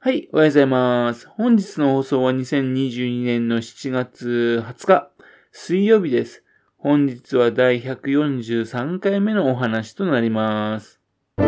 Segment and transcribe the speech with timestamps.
[0.00, 1.26] はい、おはようございます。
[1.26, 5.10] 本日の放送は2022年の7月20日、
[5.50, 6.44] 水曜日です。
[6.76, 11.00] 本日は第143回目のお話となります。
[11.36, 11.42] こ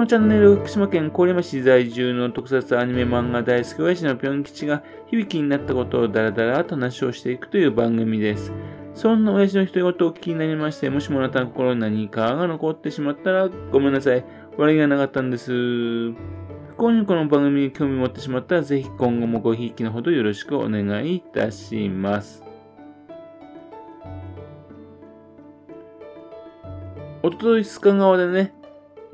[0.00, 8.54] のチャンネルは、福島県郡山市在住の特撮アニメ漫画大好き親父のぴょん吉が響きになったことをダラダラと話をしていくという番組です。
[8.94, 14.24] そんな親父の独り言を気になりまして、もしもあなたの心に何かが残ってしまったらごめんなさい。
[14.56, 15.52] 笑いがなかったんです。
[15.52, 16.14] 不
[16.78, 22.42] 幸にこの番組に興味を持ってしまったら、ぜひ今後もごひいきのほどよろしくお願いいたします。
[27.22, 28.54] おととい須賀川でね、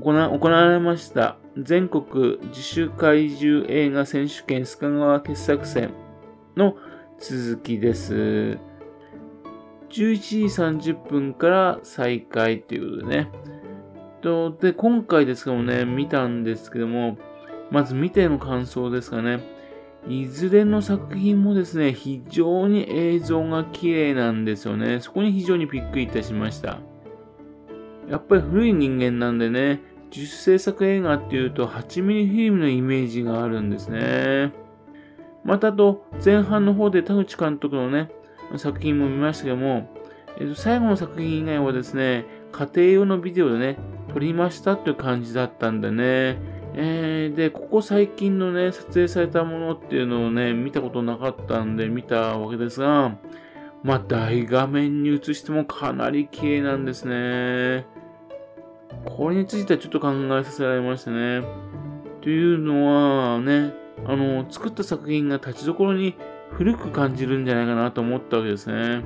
[0.01, 5.93] 行われました全国自主怪獣映画選手権須賀川傑作戦
[6.56, 6.77] の
[7.18, 8.59] 続きです。
[9.90, 13.29] 11時30分から再開ということでね。
[14.22, 17.18] と、で、今回ですけどもね、見たんですけども、
[17.70, 19.40] まず見ての感想ですかね。
[20.08, 25.01] いずれの作品もですね、非常に映像が綺麗なんですよね。
[25.01, 26.79] そこに非常にびっくりいたしました。
[28.09, 29.80] やっぱり古い人間なんでね、
[30.14, 34.52] 自主制作映画っていうと 8mm フィルムのイメージがあるんですね。
[35.45, 38.10] またと、前半の方で田口監督のね、
[38.57, 39.88] 作品も見ましたけども、
[40.38, 43.79] えっと、最後の作品以外はですね、家庭用のビデオでね、
[44.13, 46.38] 撮りましたっていう感じだったんでね、
[46.74, 53.16] えー、で、ここ最近のね、撮影されたものっていうのをね、見たことなかったんで見たわけですが、
[53.82, 57.87] まあ、大画面に映してもかなり綺麗なんですね。
[59.04, 61.43] これについてはちょっと考えさせられましたね。
[62.21, 63.74] というのはね、
[64.06, 66.15] あの、作った作品が立ちどころに
[66.50, 69.03] 古く感じるんじゃないかなと思ったわけですね。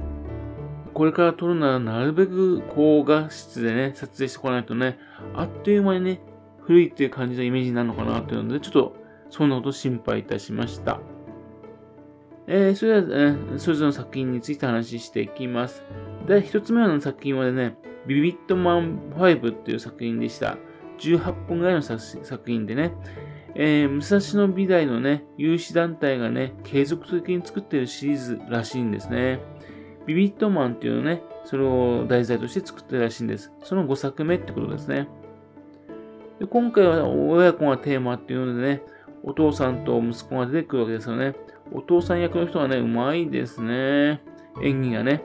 [0.97, 4.99] これから撮るならなるべく高画質でね、撮影してこないとね、
[5.35, 6.23] あっという間にね、
[6.63, 8.97] 古いっていう感じのイメージになるのかなというので、ちょっと
[9.29, 10.99] そんなこと心配いたしました。
[12.47, 15.83] えー、それでは、えー、それぞれの作品について話していきます。
[16.27, 20.57] で、一つ目の作品はね、ビビットマン5っていう作品でした。
[20.99, 21.99] 18本ぐらいの作
[22.47, 22.95] 品でね、
[23.55, 29.41] えー、武蔵野美大のね、有志団体がね、継続的に作ってるシリーズらしいんですね。
[30.07, 33.53] ビビットマンっていうのね、それを題材として作ってるらしいんです。
[33.63, 35.09] その5作目ってことですね。
[36.39, 38.83] で今回は親子がテーマっていうのでね、
[39.23, 41.35] お父さんと息子が出てくるわけですよね。
[41.73, 44.23] お父さん役の人がね、うまいですね。
[44.63, 45.23] 演技がね。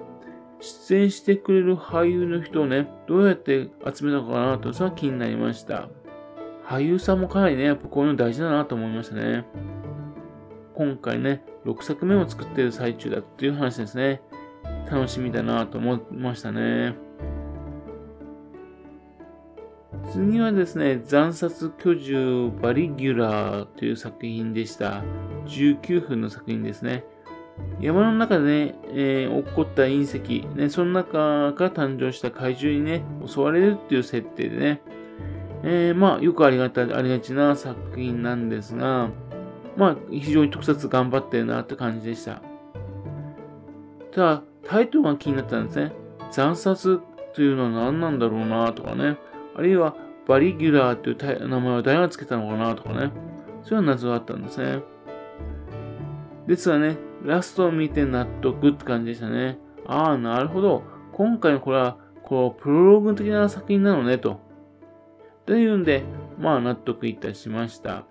[0.60, 5.90] 出演してくれる俳優の人をね、どうやって集めたのかなと、それは気になりました。
[6.66, 9.46] 俳優さんもかなりね、やっぱこういうの大事だなと思いましたね。
[10.76, 14.22] 今回ね、6作目を作ってる最中だっていう話ですね。
[14.90, 16.96] 楽しみだなと思いましたね。
[20.12, 25.04] 次はですね、残殺居住バリギュラーという作品でした。
[25.46, 27.06] 19分の作品ですね。
[27.80, 34.82] 山の中でね、えー、起こった隕石、ね、その中から誕生した怪獣にね、襲われるっていう設定でね、
[35.64, 39.10] えー、まあ、よくありがた、ありがちな作品なんですが、
[39.78, 42.42] まあ、非常に特撮頑張ってるなって感じでした。
[44.12, 45.92] ただ、タイトルが気になったんですね。
[46.32, 47.02] 残殺
[47.34, 49.18] というのは何なんだろうなとかね。
[49.56, 49.96] あるいは
[50.28, 53.12] バリギュラーという名前は誰が付けたのかなとかね。
[53.64, 54.82] そういう謎があったんですね。
[56.48, 59.60] ですがね、ラストを見て納得って感じでしたね。
[59.86, 60.84] ああ、なるほど。
[61.14, 64.40] 今回のこれは、こう、プロローグ的な作品なのね、と。
[65.46, 66.04] というんで、
[66.40, 68.06] まあ納得いたしました。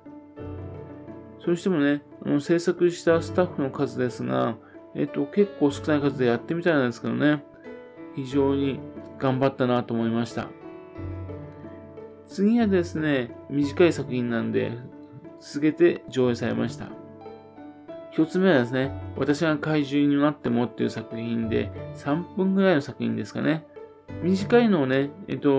[1.45, 2.03] そしてもね、
[2.41, 4.57] 制作したスタッフの数ですが、
[4.95, 7.45] えっと、結構少ない数でやってみたんですけどね、
[8.17, 8.81] 非常に
[9.19, 10.49] 頑張ったなと思いました。
[12.27, 14.79] 次はですね、短い作品なんで、
[15.41, 16.89] 続けて上映されました。
[18.13, 23.65] 一つ目はですね、私が怪獣になってもっていう作品で、3分ぐらいの作品ですかね。
[24.23, 25.51] 短いのをね、えっと、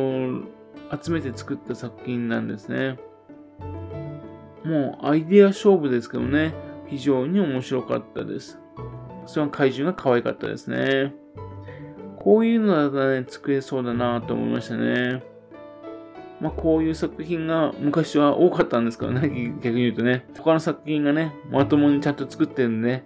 [1.01, 2.99] 集めて作った作品なんですね。
[4.63, 6.53] もうアイデア勝負ですけどね、
[6.87, 8.59] 非常に面白かったです。
[9.25, 11.13] その怪獣が可愛かったですね。
[12.17, 15.23] こういうのだったらね、作れそうだなと思いましたね。
[16.39, 20.25] まあ、こういう作品が昔は多かったんですけどね、逆に言うとね。
[20.37, 23.03] 他の作品がね、まともにちゃんと作ってるんでね、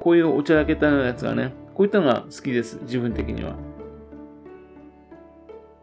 [0.00, 3.56] こういうおちゃらけたようなやつがね、こういったのが好きです、自分的には。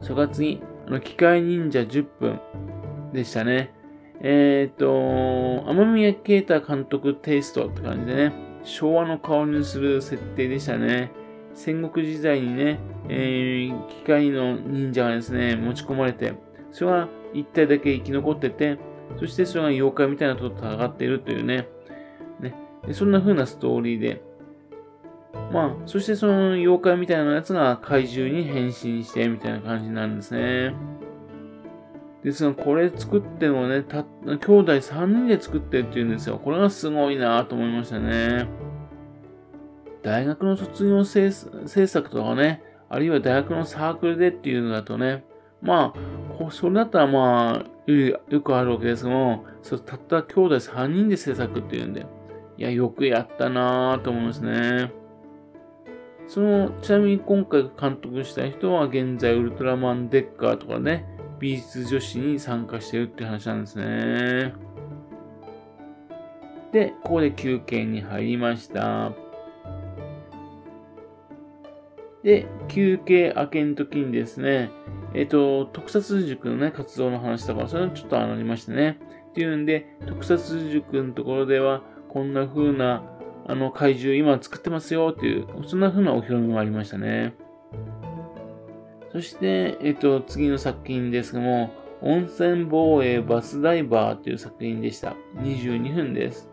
[0.01, 2.39] それから次、あの、機械忍者10分
[3.13, 3.73] でしたね。
[4.21, 8.33] えっ、ー、と、天宮啓太監督テイストって感じでね、
[8.63, 11.11] 昭和の顔にする設定でしたね。
[11.53, 12.79] 戦国時代にね、
[13.09, 16.33] えー、機械の忍者がですね、持ち込まれて、
[16.71, 18.79] それが一体だけ生き残ってて、
[19.19, 21.67] そしてそれが妖怪みたいなと戦っているというね、
[22.39, 22.55] ね
[22.91, 24.23] そんな風なストーリーで、
[25.51, 30.73] まあ、そしてその妖怪みたいなやつが怪獣に変身してみたいな感じなんですね。
[32.23, 36.39] ですが、これ作ってもね、た、兄弟3人で作ってっていうんですよ。
[36.41, 38.47] これがすごいなと思いましたね。
[40.03, 45.25] 大学の卒業制作とかね、あるいは大学のサークルでっていうのだとね、
[45.61, 52.05] まあ、それだったらまあ、よくあるわけですけども、そたった兄弟3人で制作っていうんで、
[52.57, 54.91] いや、よくやったなぁと思いますね。
[56.27, 61.05] その、ちなみに今回監督した人は現在ウルトラマンデッカーとかね、
[61.43, 64.53] 美術女子に参加してるって話なんですね。
[66.71, 69.11] で、ここで休憩に入りました。
[72.23, 74.71] で、休憩明けの時にですね、
[75.13, 78.97] えっ、ー、と、特撮塾のね、活動の話とか、それちょっとありましたね。
[79.31, 83.03] っていうんで、特撮塾のところでは、こんな風な、
[83.47, 87.33] あの、怪獣今作ってますよっていう、そんな風なお披露目もありましたね。
[89.13, 91.71] そして、えっ、と、次の作品ですけども、
[92.01, 95.15] 温泉防衛バスダイバーという作品でした。
[95.37, 96.49] 22分です。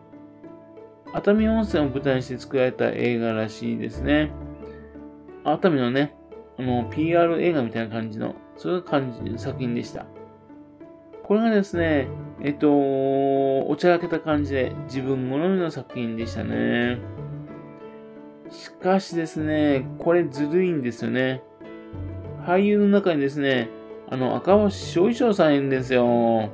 [1.15, 4.31] 熱海温泉を舞台にして作られた映画らしいですね。
[5.43, 6.15] 熱海のね、
[6.59, 10.05] あの、PR 映画みたいな感じの、そういう感じの、作品でした。
[11.23, 12.09] これがですね、
[12.43, 16.99] えっと、おちゃらけた感じで自分好みの作品でしたね。
[18.51, 21.43] しかしですね、これずるいんですよね。
[22.47, 23.69] 俳優の中にですね、
[24.09, 26.51] あの、赤星翔一郎さんいるんですよ。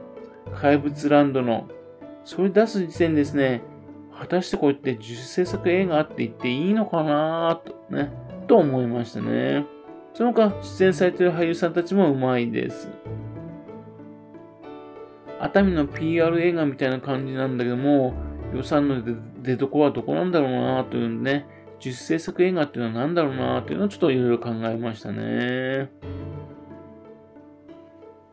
[0.54, 1.68] 怪物ランドの。
[2.24, 3.62] それ出す時点ですね、
[4.18, 8.12] 果たしてこうやって自主制作映画って言っていいのかなとね。
[8.46, 9.66] と思いましたね。
[10.14, 12.88] その他、出演されている俳優さんたちもうまいです。
[15.38, 18.14] 熱海の PR 映画みたいな感じなんだけども、
[18.54, 19.02] 予算の
[19.42, 21.46] 出所はどこなんだろうなというね、
[21.84, 25.90] 自主制作映画っていうのは何だろうなというのをちょっといろいろ考えましたね。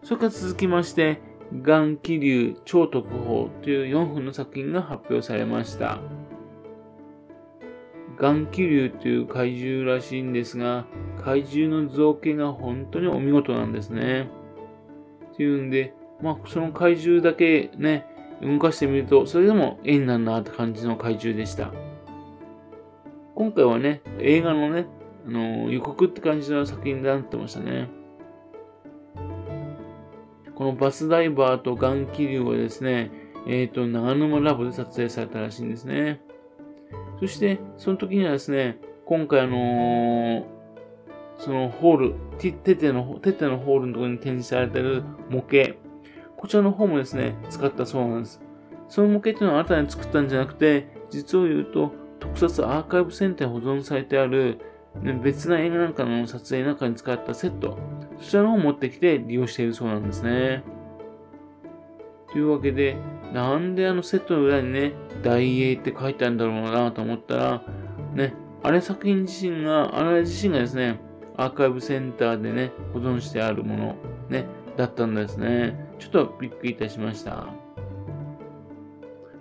[0.03, 1.21] それから続きまして、
[1.61, 5.99] 眼気流超特報という4分の作品が発表されました。
[8.17, 10.85] 眼気流という怪獣らしいんですが、
[11.23, 14.29] 怪獣の造形が本当にお見事なんですね。
[15.33, 18.05] っていうんで、まあ、その怪獣だけね、
[18.41, 21.71] 動かしてみると、それでも絵になるなって感じの怪獣でした。
[23.35, 24.85] 今回はね、映画のね、
[25.25, 27.89] あの予告って感じの作品になってましたね。
[30.53, 33.11] このバスダイバーと眼気流はですね、
[33.47, 36.21] えっ、ー、と、長沼ラボで撮影されたらしいんですね。
[37.19, 40.43] そして、その時にはですね、今回あのー、
[41.39, 45.73] そのホール、テテの、テテのホールのところに展示されてる模型、
[46.37, 48.41] こちらの方もですね、使ったそうなんです。
[48.89, 51.93] その模型っていうのは新たに作ったんじゃなくて、実を言うと、
[52.23, 54.59] 特撮アーカイブセンターに保存されてある、
[55.21, 57.77] 別な映画なんかの撮影なんかに使ったセット、
[58.19, 60.63] そちらの方を持ってきて利用しているそうなんですね。
[62.31, 62.95] というわけで、
[63.33, 67.63] なんであのセットの裏にね、大英って書いてあるんだろうなと思ったら、
[68.13, 68.33] ね、
[68.63, 71.01] あれ作品自身が、あれ自身がですね、
[71.35, 73.95] アーカイブセンターでね、保存してあるもの、
[74.29, 74.45] ね、
[74.77, 75.93] だったんですね。
[75.99, 77.47] ちょっとびっくりいたしました。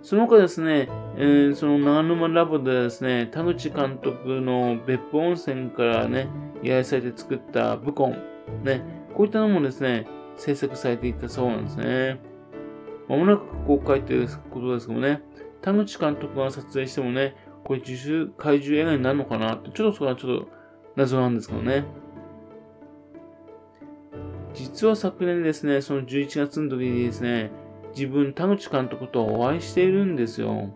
[0.03, 6.27] その他ですね、えー、その長沼ラボでですね、田口監督の別府温泉からね、
[6.61, 8.21] 依頼されて作ったブコン、
[8.65, 8.83] ね、
[9.15, 12.19] こういったのもですね、制作されていたそうなんですね。
[13.07, 15.21] まもなく公開ということですけどね、
[15.61, 20.49] 田口監督が撮影してもね、これ自主怪獣映画になるのかなって、ちょっとそれはちょっと
[20.97, 21.85] 謎なんですけどね。
[24.53, 27.51] 実は昨年ですね、その11月の時にですね、
[27.95, 30.69] 自分、田口監督とお会いしているんですよ。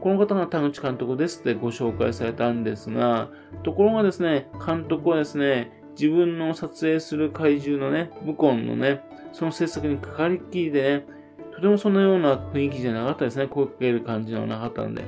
[0.00, 3.28] この方が田口監督ですってご紹介されたんですが、
[3.64, 11.06] ところがですね、監督はですね、自分の撮影する怪獣のね、向こうのね、その制作にかかりきりでね、
[11.52, 13.48] とてもそのような雰囲気じゃなかったですね。
[13.48, 15.02] 声かける感じではなかったので。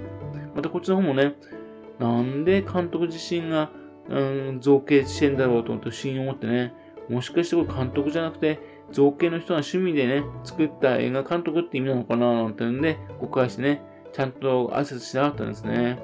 [0.55, 1.37] またこっちの方もね、
[2.01, 3.71] なんで監督自身が、
[4.09, 4.21] う
[4.55, 6.75] ん、造形してんだろうと思って不審に思ってね、
[7.09, 8.59] もしかしてこれ監督じゃなくて、
[8.93, 13.83] 造形の人が趣味でね、作った映画監督って意味なのかななんていうんで、誤解してね、
[14.13, 15.99] ちゃんと挨拶しなかったんですね。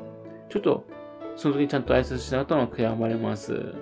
[0.49, 0.85] ちょっと、
[1.37, 3.75] その時にちゃんと挨拶しなかったのは悔やまれます。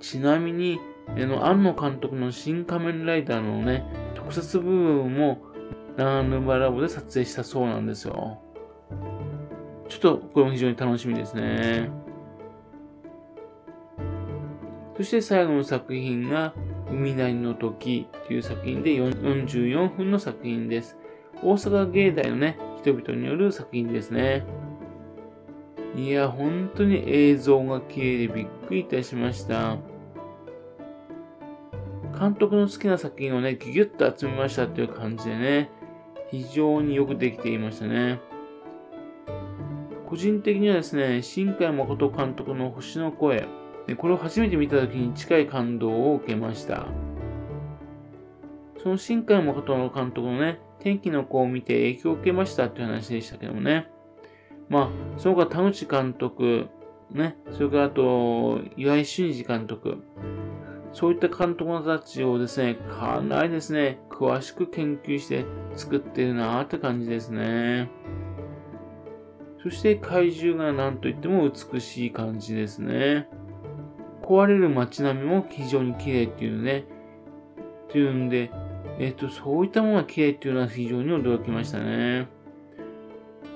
[0.00, 0.78] ちなみに、
[1.08, 5.38] あの、庵野監督の新仮面ライダーのね、特撮部分も
[5.96, 8.40] 長沼ラボで撮影したそうなんですよ。
[9.88, 11.90] ちょっとこれも非常に楽しみですね。
[14.96, 16.54] そして最後の作品が、
[16.90, 20.98] 海なりの時という作品で44分の作品です。
[21.42, 24.44] 大阪芸大のね、人々による作品ですね。
[25.96, 29.76] いや、本当に映像が綺麗でびっくりいたしました。
[32.18, 35.70] 監督の好きな作品をね、ギュギュッと集めましたっていう感じでね、
[36.30, 38.20] 非常によくできていましたね。
[40.06, 43.46] 個人的にはですね、新海誠監督の星の声、
[43.86, 46.86] でこれを初めて見た時に近い感動を受けました。
[48.82, 53.88] その新海誠の監督のね、天気の子を見て影響を受けましたっていう話でしたけどもね。
[54.68, 56.68] まあ、その他田口監督、
[57.10, 59.98] ね、それからあと、岩井俊二監督、
[60.92, 65.44] そういった監督たちをですね、かなりですね、詳しく研究して
[65.74, 67.90] 作ってるなーって感じですね。
[69.62, 73.28] そして怪獣が何と言っても美しい感じですね。
[74.30, 76.84] 壊れる街並みも非常に綺麗っていうね。
[77.88, 78.52] っていうんで、
[79.00, 82.28] えっ、と、そういったものが綺麗っていうのは非常に驚きましたね。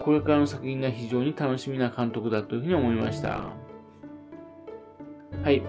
[0.00, 3.52] これからの作品が非常に楽しみな監督だというふうに思いました。
[5.44, 5.62] はい。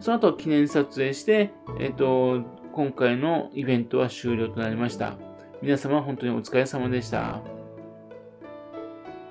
[0.00, 2.42] その後記念撮影して、えっ、と、
[2.74, 5.14] 今回のイベントは終了となりました。
[5.62, 7.40] 皆様本当にお疲れ様でした。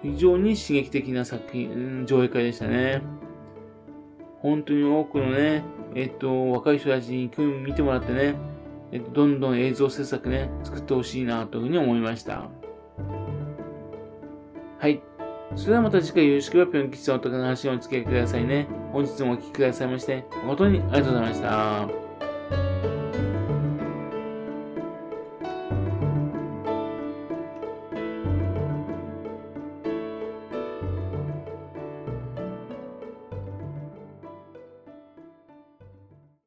[0.01, 3.20] 非常に刺激的な作品、上映会でしたね。
[4.41, 5.63] 本当に多くのね、
[5.95, 8.35] えっと、若い人たちに興味見てもらってね、
[8.91, 12.49] えっと、どんどん映像制作ね、作ってほしいなというふうに思いました。
[14.79, 15.01] はい。
[15.55, 18.67] それではまた次回よろしくばぴょん吉さんおとかの話をお付き合いくださいね。
[18.93, 22.10] 本日もお聴きくださいまして、誠にありがとうございました。